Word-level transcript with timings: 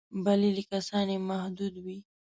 بللي 0.25 0.63
کسان 0.71 1.07
یې 1.13 1.17
محدود 1.29 1.73
وي. 1.85 1.97